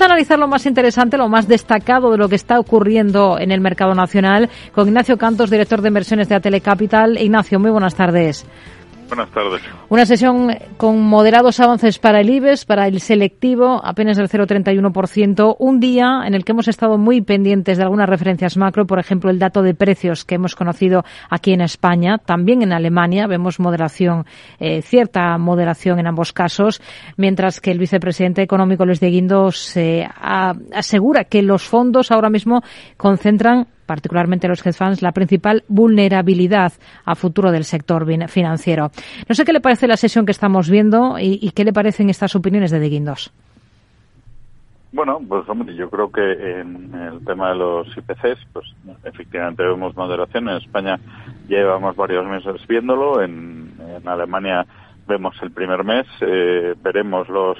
Vamos 0.00 0.12
a 0.12 0.14
analizar 0.14 0.38
lo 0.38 0.48
más 0.48 0.64
interesante, 0.64 1.18
lo 1.18 1.28
más 1.28 1.46
destacado 1.46 2.10
de 2.10 2.16
lo 2.16 2.26
que 2.26 2.34
está 2.34 2.58
ocurriendo 2.58 3.38
en 3.38 3.52
el 3.52 3.60
mercado 3.60 3.94
nacional 3.94 4.48
con 4.72 4.88
Ignacio 4.88 5.18
Cantos, 5.18 5.50
director 5.50 5.82
de 5.82 5.88
inversiones 5.88 6.26
de 6.26 6.36
Atele 6.36 6.62
Capital. 6.62 7.18
Ignacio, 7.18 7.60
muy 7.60 7.70
buenas 7.70 7.94
tardes. 7.94 8.46
Buenas 9.10 9.30
tardes. 9.30 9.60
Una 9.88 10.06
sesión 10.06 10.56
con 10.76 11.02
moderados 11.02 11.58
avances 11.58 11.98
para 11.98 12.20
el 12.20 12.30
IBEX, 12.30 12.64
para 12.64 12.86
el 12.86 13.00
selectivo, 13.00 13.80
apenas 13.84 14.16
del 14.16 14.28
0,31%. 14.28 15.56
Un 15.58 15.80
día 15.80 16.22
en 16.24 16.34
el 16.34 16.44
que 16.44 16.52
hemos 16.52 16.68
estado 16.68 16.96
muy 16.96 17.20
pendientes 17.20 17.76
de 17.76 17.82
algunas 17.82 18.08
referencias 18.08 18.56
macro, 18.56 18.86
por 18.86 19.00
ejemplo, 19.00 19.28
el 19.28 19.40
dato 19.40 19.62
de 19.62 19.74
precios 19.74 20.24
que 20.24 20.36
hemos 20.36 20.54
conocido 20.54 21.04
aquí 21.28 21.52
en 21.52 21.60
España. 21.60 22.18
También 22.18 22.62
en 22.62 22.72
Alemania 22.72 23.26
vemos 23.26 23.58
moderación, 23.58 24.26
eh, 24.60 24.80
cierta 24.80 25.36
moderación 25.38 25.98
en 25.98 26.06
ambos 26.06 26.32
casos, 26.32 26.80
mientras 27.16 27.60
que 27.60 27.72
el 27.72 27.80
vicepresidente 27.80 28.42
económico 28.42 28.86
Luis 28.86 29.00
de 29.00 29.10
Guindos 29.10 29.76
eh, 29.76 30.08
asegura 30.72 31.24
que 31.24 31.42
los 31.42 31.64
fondos 31.64 32.12
ahora 32.12 32.30
mismo 32.30 32.62
concentran 32.96 33.66
particularmente 33.90 34.46
los 34.46 34.64
hedge 34.64 34.78
funds, 34.78 35.02
la 35.02 35.10
principal 35.10 35.64
vulnerabilidad 35.66 36.72
a 37.04 37.16
futuro 37.16 37.50
del 37.50 37.64
sector 37.64 38.06
financiero. 38.28 38.92
No 39.28 39.34
sé 39.34 39.44
qué 39.44 39.52
le 39.52 39.60
parece 39.60 39.88
la 39.88 39.96
sesión 39.96 40.24
que 40.24 40.30
estamos 40.30 40.70
viendo 40.70 41.18
y, 41.18 41.50
qué 41.50 41.64
le 41.64 41.72
parecen 41.72 42.08
estas 42.08 42.36
opiniones 42.36 42.70
de 42.70 42.78
De 42.78 42.88
Guindos. 42.88 43.32
Bueno, 44.92 45.18
pues 45.28 45.42
hombre, 45.48 45.74
yo 45.74 45.90
creo 45.90 46.12
que 46.12 46.22
en 46.60 46.94
el 46.94 47.24
tema 47.24 47.48
de 47.48 47.56
los 47.56 47.88
IPCs, 47.96 48.46
pues 48.52 48.66
efectivamente 49.02 49.64
vemos 49.64 49.96
moderación. 49.96 50.48
En 50.48 50.58
España 50.58 51.00
llevamos 51.48 51.96
varios 51.96 52.24
meses 52.26 52.64
viéndolo. 52.68 53.20
En, 53.20 53.74
Alemania 54.06 54.66
vemos 55.08 55.34
el 55.42 55.50
primer 55.50 55.82
mes. 55.82 56.06
Eh, 56.20 56.76
veremos 56.80 57.28
los 57.28 57.58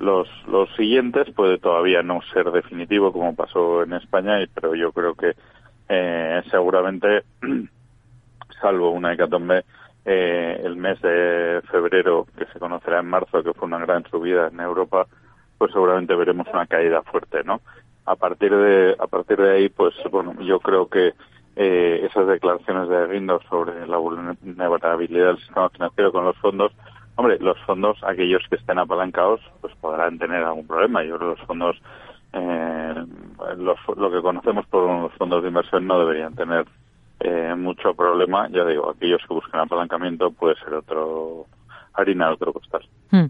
los, 0.00 0.28
los 0.46 0.68
siguientes 0.76 1.30
puede 1.34 1.58
todavía 1.58 2.02
no 2.02 2.20
ser 2.32 2.50
definitivo 2.50 3.12
como 3.12 3.34
pasó 3.34 3.82
en 3.82 3.94
España, 3.94 4.34
pero 4.54 4.74
yo 4.74 4.92
creo 4.92 5.14
que 5.14 5.34
eh, 5.88 6.42
seguramente, 6.50 7.24
salvo 8.60 8.90
una 8.90 9.12
hecatombe, 9.12 9.64
eh, 10.04 10.60
el 10.62 10.76
mes 10.76 11.00
de 11.00 11.62
febrero, 11.70 12.26
que 12.36 12.46
se 12.46 12.58
conocerá 12.58 13.00
en 13.00 13.06
marzo, 13.06 13.42
que 13.42 13.54
fue 13.54 13.66
una 13.66 13.78
gran 13.78 14.04
subida 14.10 14.48
en 14.48 14.60
Europa, 14.60 15.06
pues 15.58 15.72
seguramente 15.72 16.14
veremos 16.14 16.46
una 16.52 16.66
caída 16.66 17.02
fuerte, 17.02 17.42
¿no? 17.44 17.60
A 18.04 18.16
partir 18.16 18.54
de, 18.54 18.96
a 18.98 19.06
partir 19.06 19.38
de 19.38 19.52
ahí, 19.52 19.68
pues 19.70 19.94
bueno, 20.10 20.34
yo 20.42 20.60
creo 20.60 20.88
que 20.88 21.14
eh, 21.56 22.06
esas 22.10 22.26
declaraciones 22.26 22.88
de 22.88 23.06
Guindos 23.06 23.42
sobre 23.48 23.86
la 23.86 23.96
vulnerabilidad 23.96 25.28
del 25.28 25.38
sistema 25.38 25.70
financiero 25.70 26.12
con 26.12 26.24
los 26.24 26.36
fondos, 26.38 26.72
Hombre, 27.16 27.38
los 27.38 27.58
fondos, 27.60 27.96
aquellos 28.02 28.42
que 28.50 28.56
estén 28.56 28.78
apalancados, 28.78 29.40
pues 29.60 29.72
podrán 29.76 30.18
tener 30.18 30.42
algún 30.42 30.66
problema. 30.66 31.04
Yo 31.04 31.16
creo 31.16 31.34
que 31.34 31.38
los 31.38 31.46
fondos, 31.46 31.80
eh, 32.32 32.94
lo 33.96 34.10
que 34.10 34.22
conocemos 34.22 34.66
por 34.66 34.88
los 34.88 35.12
fondos 35.14 35.42
de 35.42 35.48
inversión 35.48 35.86
no 35.86 35.98
deberían 35.98 36.34
tener 36.34 36.66
eh, 37.20 37.54
mucho 37.56 37.94
problema. 37.94 38.48
Ya 38.50 38.64
digo, 38.64 38.90
aquellos 38.90 39.20
que 39.26 39.34
buscan 39.34 39.60
apalancamiento 39.60 40.30
puede 40.30 40.56
ser 40.56 40.74
otro 40.74 41.46
harina 41.94 42.28
de 42.28 42.32
otro 42.34 42.52
costal. 42.52 42.82
Hmm. 43.10 43.26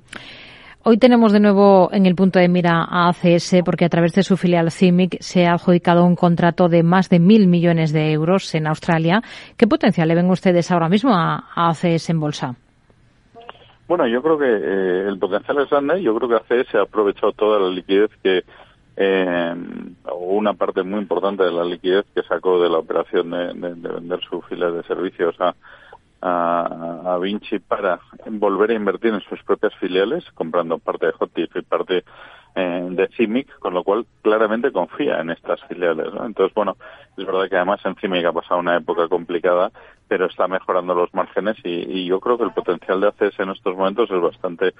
Hoy 0.87 0.99
tenemos 0.99 1.33
de 1.33 1.41
nuevo 1.41 1.89
en 1.93 2.05
el 2.05 2.15
punto 2.15 2.39
de 2.39 2.49
mira 2.49 2.85
a 2.87 3.09
ACS 3.09 3.63
porque 3.65 3.87
a 3.87 3.89
través 3.89 4.13
de 4.13 4.23
su 4.23 4.37
filial 4.37 4.71
CIMIC 4.71 5.17
se 5.21 5.47
ha 5.47 5.55
adjudicado 5.55 6.05
un 6.05 6.15
contrato 6.15 6.69
de 6.69 6.83
más 6.83 7.09
de 7.09 7.21
mil 7.21 7.47
millones 7.47 7.91
de 7.93 8.13
euros 8.13 8.55
en 8.55 8.67
Australia. 8.67 9.23
¿Qué 9.57 9.67
potencial 9.67 10.09
le 10.09 10.15
ven 10.15 10.29
ustedes 10.29 10.71
ahora 10.71 10.91
mismo 10.91 11.15
a 11.15 11.47
ACS 11.55 12.11
en 12.11 12.21
bolsa? 12.21 12.57
Bueno, 13.89 14.07
yo 14.07 14.23
creo 14.23 14.39
que 14.39 14.47
eh, 14.47 15.09
el 15.09 15.19
potencial 15.19 15.59
es 15.63 15.71
grande. 15.71 16.03
Yo 16.03 16.15
creo 16.17 16.29
que 16.29 16.55
ACS 16.55 16.75
ha 16.75 16.83
aprovechado 16.83 17.33
toda 17.33 17.61
la 17.61 17.69
liquidez 17.69 18.11
que, 18.23 18.43
eh, 18.97 19.55
una 20.19 20.55
parte 20.55 20.83
muy 20.83 21.01
importante 21.01 21.43
de 21.43 21.53
la 21.53 21.65
liquidez 21.65 22.05
que 22.15 22.23
sacó 22.23 22.63
de 22.63 22.69
la 22.69 22.79
operación 22.79 23.31
de, 23.31 23.53
vender 23.53 24.21
su 24.29 24.41
fila 24.43 24.71
de 24.71 24.83
servicios 24.85 25.35
a, 25.41 25.55
a, 26.23 27.19
Vinci 27.19 27.59
para 27.59 28.01
volver 28.27 28.71
a 28.71 28.75
invertir 28.75 29.13
en 29.13 29.21
sus 29.21 29.43
propias 29.43 29.75
filiales, 29.77 30.25
comprando 30.35 30.79
parte 30.79 31.07
de 31.07 31.15
Hotif 31.19 31.55
y 31.57 31.63
parte 31.63 32.05
de 32.55 33.09
CIMIC, 33.17 33.59
con 33.59 33.75
lo 33.75 33.83
cual 33.83 34.07
claramente 34.23 34.71
confía 34.71 35.21
en 35.21 35.31
estas 35.31 35.61
filiales. 35.65 36.07
Entonces, 36.25 36.55
bueno, 36.55 36.77
es 37.17 37.27
verdad 37.27 37.49
que 37.49 37.57
además 37.57 37.81
en 37.85 37.97
CIMIC 37.97 38.27
ha 38.27 38.33
pasado 38.33 38.61
una 38.61 38.77
época 38.77 39.09
complicada, 39.09 39.71
pero 40.09 40.27
está 40.27 40.47
mejorando 40.47 40.95
los 40.95 41.13
márgenes 41.15 41.57
y, 41.65 42.05
yo 42.07 42.21
creo 42.21 42.37
que 42.37 42.45
el 42.45 42.53
potencial 42.53 43.01
de 43.01 43.09
ACS 43.09 43.41
en 43.41 43.51
estos 43.51 43.77
momentos 43.77 44.11
es 44.11 44.21
bastante 44.21 44.75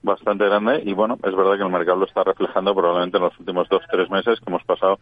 bastante 0.00 0.44
grande 0.44 0.80
y 0.84 0.94
bueno, 0.94 1.16
es 1.16 1.34
verdad 1.34 1.56
que 1.56 1.64
el 1.64 1.72
mercado 1.72 1.98
lo 1.98 2.06
está 2.06 2.22
reflejando 2.22 2.72
probablemente 2.72 3.16
en 3.16 3.24
los 3.24 3.38
últimos 3.40 3.68
dos, 3.68 3.82
tres 3.90 4.08
meses 4.08 4.38
que 4.38 4.48
hemos 4.48 4.62
pasado 4.62 5.00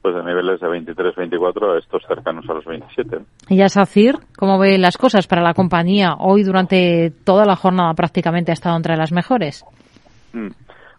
pues 0.00 0.14
de 0.14 0.24
niveles 0.24 0.58
de 0.58 0.68
23, 0.68 1.14
24 1.16 1.72
a 1.72 1.78
estos 1.78 2.02
cercanos 2.08 2.48
a 2.48 2.54
los 2.54 2.64
27. 2.64 3.18
Y 3.50 3.60
a 3.60 3.68
SACIR, 3.68 4.16
¿cómo 4.38 4.58
ve 4.58 4.78
las 4.78 4.96
cosas 4.96 5.26
para 5.26 5.42
la 5.42 5.52
compañía? 5.52 6.14
Hoy 6.18 6.44
durante 6.44 7.12
toda 7.24 7.44
la 7.44 7.56
jornada 7.56 7.92
prácticamente 7.92 8.50
ha 8.50 8.54
estado 8.54 8.76
entre 8.76 8.96
las 8.96 9.12
mejores. 9.12 9.66
Mm. 10.32 10.48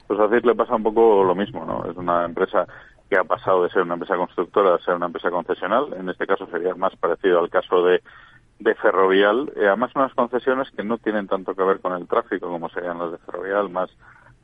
Pues 0.10 0.20
a 0.20 0.24
SACIR 0.24 0.44
le 0.44 0.56
pasa 0.56 0.74
un 0.74 0.82
poco 0.82 1.24
lo 1.24 1.36
mismo, 1.36 1.64
¿no? 1.66 1.86
Es 1.88 1.96
una 1.96 2.26
empresa 2.26 2.66
que 3.08 3.16
ha 3.16 3.24
pasado 3.24 3.62
de 3.62 3.70
ser 3.70 3.84
una 3.84 3.94
empresa 3.94 4.18
constructora 4.18 4.74
a 4.74 4.80
ser 4.80 4.96
una 4.96 5.06
empresa 5.06 5.30
concesional. 5.30 5.94
En 6.00 6.10
este 6.10 6.26
caso 6.26 6.48
sería 6.48 6.74
más 6.74 6.96
parecido 6.96 7.40
al 7.40 7.52
caso 7.52 7.84
de, 7.84 8.02
de 8.58 8.74
Ferrovial. 8.74 9.54
Eh, 9.56 9.68
además, 9.68 9.92
unas 9.94 10.16
concesiones 10.16 10.68
que 10.72 10.84
no 10.84 10.98
tienen 10.98 11.28
tanto 11.28 11.54
que 11.54 11.62
ver 11.62 11.80
con 11.80 11.94
el 11.94 12.08
tráfico 12.08 12.48
como 12.48 12.70
serían 12.70 12.98
las 12.98 13.12
de 13.12 13.18
Ferrovial, 13.20 13.70
más 13.70 13.92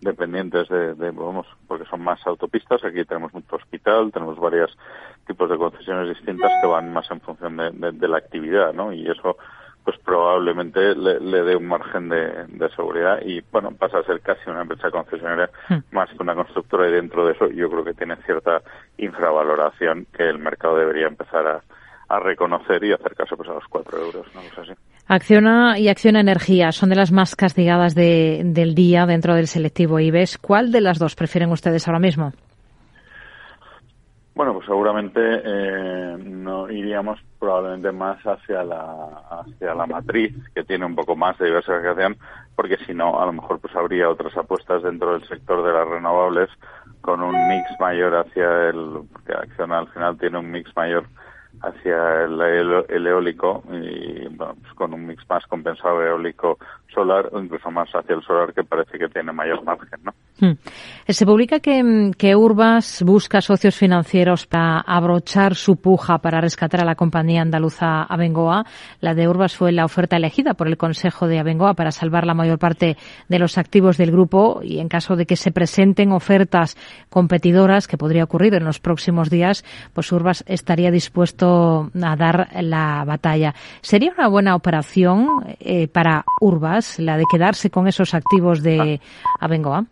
dependientes 0.01 0.69
de, 0.69 0.93
de, 0.93 1.09
vamos, 1.09 1.47
porque 1.67 1.85
son 1.85 2.03
más 2.03 2.19
autopistas. 2.27 2.83
Aquí 2.83 3.03
tenemos 3.03 3.33
mucho 3.33 3.55
hospital, 3.55 4.11
tenemos 4.11 4.37
varios 4.37 4.77
tipos 5.25 5.49
de 5.49 5.57
concesiones 5.57 6.09
distintas 6.09 6.51
que 6.61 6.67
van 6.67 6.93
más 6.93 7.09
en 7.09 7.21
función 7.21 7.57
de, 7.57 7.91
de, 7.91 8.07
la 8.07 8.17
actividad, 8.17 8.71
¿no? 8.71 8.93
Y 8.93 9.09
eso, 9.09 9.35
pues 9.85 9.97
probablemente 9.99 10.95
le, 10.95 11.19
le 11.19 11.43
dé 11.43 11.55
un 11.55 11.67
margen 11.67 12.09
de, 12.09 12.69
seguridad 12.75 13.19
y, 13.23 13.41
bueno, 13.51 13.71
pasa 13.71 13.99
a 13.99 14.03
ser 14.03 14.19
casi 14.19 14.49
una 14.49 14.63
empresa 14.63 14.89
concesionaria 14.89 15.49
hmm. 15.69 15.77
más 15.91 16.09
que 16.09 16.21
una 16.21 16.33
constructora 16.33 16.89
y 16.89 16.93
dentro 16.93 17.25
de 17.25 17.33
eso 17.33 17.47
yo 17.49 17.69
creo 17.69 17.85
que 17.85 17.93
tiene 17.93 18.15
cierta 18.25 18.61
infravaloración 18.97 20.07
que 20.11 20.23
el 20.23 20.39
mercado 20.39 20.77
debería 20.77 21.07
empezar 21.07 21.47
a, 21.47 21.61
a 22.09 22.19
reconocer 22.19 22.83
y 22.83 22.93
hacer 22.93 23.15
caso 23.15 23.37
pues, 23.37 23.47
a 23.49 23.53
los 23.53 23.65
cuatro 23.69 23.99
euros, 23.99 24.25
¿no? 24.33 24.41
así. 24.41 24.73
Acciona 25.07 25.77
y 25.77 25.87
Acciona 25.87 26.19
Energía 26.19 26.71
son 26.71 26.89
de 26.89 26.95
las 26.95 27.11
más 27.11 27.35
castigadas 27.35 27.93
de, 27.93 28.41
del 28.43 28.73
día 28.73 29.05
dentro 29.05 29.35
del 29.35 29.47
selectivo 29.47 29.99
IBEX. 29.99 30.39
¿Cuál 30.39 30.71
de 30.71 30.81
las 30.81 30.97
dos 30.97 31.15
prefieren 31.15 31.51
ustedes 31.51 31.87
ahora 31.87 31.99
mismo? 31.99 32.33
Bueno, 34.35 34.53
pues 34.53 34.65
seguramente 34.65 35.21
eh, 35.21 36.17
no 36.19 36.69
iríamos 36.69 37.17
probablemente 37.39 37.93
más 37.93 38.21
hacia 38.25 38.65
la 38.65 39.23
hacia 39.29 39.73
la 39.73 39.85
matriz 39.85 40.35
que 40.53 40.65
tiene 40.65 40.85
un 40.85 40.93
poco 40.93 41.15
más 41.15 41.37
de 41.37 41.45
diversificación, 41.45 42.17
porque 42.53 42.75
si 42.85 42.93
no, 42.93 43.21
a 43.21 43.25
lo 43.25 43.31
mejor 43.31 43.61
pues 43.61 43.73
habría 43.77 44.09
otras 44.09 44.35
apuestas 44.35 44.83
dentro 44.83 45.13
del 45.13 45.25
sector 45.29 45.65
de 45.65 45.71
las 45.71 45.87
renovables 45.87 46.49
con 46.99 47.21
un 47.23 47.47
mix 47.47 47.65
mayor 47.79 48.13
hacia 48.13 48.67
el 48.71 49.07
porque 49.13 49.31
Acciona 49.31 49.79
al 49.79 49.87
final 49.87 50.17
tiene 50.17 50.37
un 50.37 50.51
mix 50.51 50.69
mayor 50.75 51.05
hacia 51.61 52.23
el, 52.23 53.07
eólico 53.07 53.63
y 53.71 54.27
bueno, 54.35 54.55
pues 54.61 54.73
con 54.73 54.93
un 54.93 55.07
mix 55.07 55.23
más 55.29 55.45
compensado 55.47 56.03
eólico 56.03 56.57
o 56.97 57.39
incluso 57.41 57.69
más 57.71 57.89
hacia 57.89 58.15
el 58.15 58.23
solar 58.23 58.53
que 58.53 58.63
parece 58.63 58.97
que 58.97 59.07
tiene 59.07 59.31
mayor 59.31 59.63
margen, 59.63 59.99
¿no? 60.03 60.13
Hmm. 60.39 60.57
Se 61.07 61.25
publica 61.25 61.59
que, 61.59 62.11
que, 62.17 62.35
Urbas 62.35 63.03
busca 63.05 63.39
socios 63.39 63.75
financieros 63.75 64.45
para 64.45 64.81
abrochar 64.81 65.55
su 65.55 65.77
puja 65.77 66.17
para 66.17 66.41
rescatar 66.41 66.81
a 66.81 66.85
la 66.85 66.95
compañía 66.95 67.41
andaluza 67.41 68.03
Abengoa. 68.03 68.65
La 68.99 69.13
de 69.13 69.29
Urbas 69.29 69.55
fue 69.55 69.71
la 69.71 69.85
oferta 69.85 70.17
elegida 70.17 70.53
por 70.53 70.67
el 70.67 70.75
Consejo 70.77 71.27
de 71.27 71.39
Abengoa 71.39 71.73
para 71.73 71.91
salvar 71.91 72.25
la 72.25 72.33
mayor 72.33 72.59
parte 72.59 72.97
de 73.29 73.39
los 73.39 73.57
activos 73.57 73.97
del 73.97 74.11
grupo 74.11 74.59
y 74.61 74.79
en 74.79 74.89
caso 74.89 75.15
de 75.15 75.25
que 75.25 75.37
se 75.37 75.51
presenten 75.51 76.11
ofertas 76.11 76.75
competidoras, 77.09 77.87
que 77.87 77.97
podría 77.97 78.25
ocurrir 78.25 78.55
en 78.55 78.65
los 78.65 78.81
próximos 78.81 79.29
días, 79.29 79.63
pues 79.93 80.11
Urbas 80.11 80.43
estaría 80.47 80.91
dispuesto 80.91 81.91
a 82.03 82.15
dar 82.17 82.49
la 82.61 83.05
batalla. 83.05 83.53
¿Sería 83.81 84.11
una 84.17 84.27
buena 84.27 84.55
operación 84.55 85.45
eh, 85.59 85.87
para 85.87 86.25
Urbas 86.41 86.84
la 86.99 87.17
de 87.17 87.25
quedarse 87.29 87.69
con 87.69 87.87
esos 87.87 88.13
activos 88.13 88.63
de 88.63 88.99
Abengoa? 89.39 89.85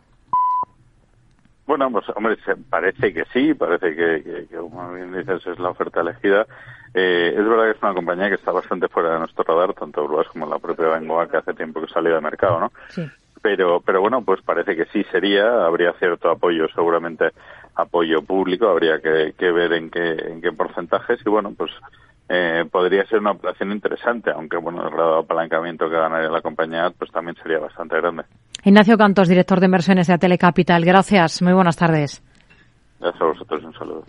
Bueno, 1.65 1.89
pues 1.91 2.05
hombre, 2.15 2.37
parece 2.69 3.13
que 3.13 3.23
sí, 3.31 3.53
parece 3.53 3.95
que, 3.95 4.47
como 4.55 4.93
bien 4.93 5.13
dices, 5.17 5.45
es 5.47 5.59
la 5.59 5.69
oferta 5.69 6.01
elegida. 6.01 6.45
Eh, 6.93 7.33
es 7.35 7.47
verdad 7.47 7.65
que 7.65 7.77
es 7.77 7.83
una 7.83 7.93
compañía 7.93 8.29
que 8.29 8.35
está 8.35 8.51
bastante 8.51 8.87
fuera 8.89 9.13
de 9.13 9.19
nuestro 9.19 9.43
radar, 9.43 9.73
tanto 9.73 10.03
Urbas 10.03 10.27
como 10.27 10.45
la 10.45 10.59
propia 10.59 10.89
Bengoa, 10.89 11.29
que 11.29 11.37
hace 11.37 11.53
tiempo 11.53 11.81
que 11.81 11.91
salió 11.91 12.13
de 12.13 12.21
mercado, 12.21 12.59
¿no? 12.59 12.71
Sí. 12.89 13.09
Pero, 13.41 13.81
pero 13.81 14.01
bueno, 14.01 14.21
pues 14.23 14.41
parece 14.41 14.75
que 14.75 14.85
sí 14.85 15.03
sería, 15.11 15.65
habría 15.65 15.93
cierto 15.93 16.29
apoyo, 16.29 16.67
seguramente 16.73 17.31
apoyo 17.75 18.21
público, 18.21 18.67
habría 18.67 18.99
que, 18.99 19.51
ver 19.51 19.73
en 19.73 19.89
qué, 19.89 20.11
en 20.11 20.41
qué 20.41 20.51
porcentajes 20.51 21.19
y 21.25 21.29
bueno, 21.29 21.53
pues 21.57 21.71
eh, 22.35 22.65
podría 22.65 23.05
ser 23.05 23.19
una 23.19 23.31
operación 23.31 23.71
interesante, 23.71 24.31
aunque 24.31 24.57
bueno, 24.57 24.83
el 24.83 24.91
grado 24.91 25.13
de 25.15 25.19
apalancamiento 25.19 25.87
que 25.87 25.95
ganaría 25.95 26.29
la 26.29 26.41
compañía 26.41 26.89
pues 26.97 27.11
también 27.11 27.35
sería 27.35 27.59
bastante 27.59 27.95
grande. 27.97 28.23
Ignacio 28.63 28.97
Cantos, 28.97 29.27
director 29.27 29.59
de 29.59 29.67
inversiones 29.67 30.07
de 30.07 30.17
Telecapital. 30.17 30.83
Gracias. 30.83 31.43
Muy 31.43 31.53
buenas 31.53 31.77
tardes. 31.77 32.23
Gracias 32.99 33.21
a 33.21 33.25
vosotros. 33.25 33.63
Un 33.63 33.73
saludo. 33.73 34.03